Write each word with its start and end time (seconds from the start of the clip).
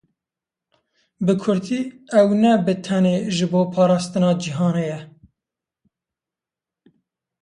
Bi 1.25 1.33
kurtî, 1.43 1.79
ew 2.19 2.29
ne 2.41 2.53
bi 2.65 2.73
tenê 2.85 3.17
ji 3.35 3.45
bo 3.51 3.61
parastina 3.73 4.31
cîhanê 4.41 4.85
ye. 4.89 4.99